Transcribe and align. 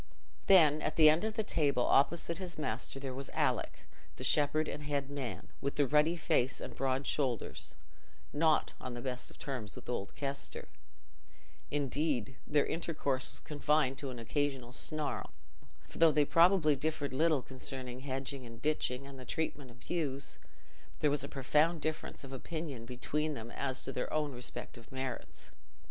Then, 0.47 0.81
at 0.81 0.95
the 0.95 1.11
end 1.11 1.23
of 1.23 1.35
the 1.35 1.43
table, 1.43 1.85
opposite 1.85 2.39
his 2.39 2.57
master, 2.57 2.99
there 2.99 3.13
was 3.13 3.29
Alick, 3.35 3.85
the 4.15 4.23
shepherd 4.23 4.67
and 4.67 4.81
head 4.85 5.11
man, 5.11 5.49
with 5.61 5.75
the 5.75 5.85
ruddy 5.85 6.15
face 6.15 6.59
and 6.59 6.75
broad 6.75 7.05
shoulders, 7.05 7.75
not 8.33 8.73
on 8.81 8.95
the 8.95 9.01
best 9.01 9.39
terms 9.39 9.75
with 9.75 9.87
old 9.87 10.15
Kester; 10.15 10.69
indeed, 11.69 12.35
their 12.47 12.65
intercourse 12.65 13.29
was 13.29 13.39
confined 13.41 13.99
to 13.99 14.09
an 14.09 14.17
occasional 14.17 14.71
snarl, 14.71 15.29
for 15.87 15.99
though 15.99 16.11
they 16.11 16.25
probably 16.25 16.75
differed 16.75 17.13
little 17.13 17.43
concerning 17.43 17.99
hedging 17.99 18.43
and 18.43 18.59
ditching 18.59 19.05
and 19.05 19.19
the 19.19 19.23
treatment 19.23 19.69
of 19.69 19.87
ewes, 19.87 20.39
there 21.01 21.11
was 21.11 21.23
a 21.23 21.29
profound 21.29 21.79
difference 21.79 22.23
of 22.23 22.33
opinion 22.33 22.85
between 22.87 23.35
them 23.35 23.51
as 23.51 23.83
to 23.83 23.91
their 23.91 24.11
own 24.11 24.31
respective 24.31 24.91
merits. 24.91 25.51